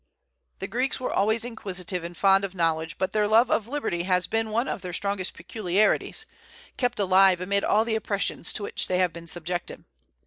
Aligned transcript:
The 0.57 0.67
Greeks 0.67 0.99
were 0.99 1.13
always 1.13 1.45
inquisitive 1.45 2.03
and 2.03 2.17
fond 2.17 2.43
of 2.43 2.55
knowledge, 2.55 2.97
but 2.97 3.11
their 3.11 3.27
love 3.27 3.51
of 3.51 3.67
liberty 3.67 4.01
has 4.01 4.25
been 4.25 4.49
one 4.49 4.67
of 4.67 4.81
their 4.81 4.93
strongest 4.93 5.35
peculiarities, 5.35 6.25
kept 6.75 6.99
alive 6.99 7.39
amid 7.39 7.63
all 7.63 7.85
the 7.85 7.93
oppressions 7.93 8.51
to 8.53 8.63
which 8.63 8.87
they 8.87 8.97
have 8.97 9.13
been 9.13 9.27
subjected. 9.27 9.83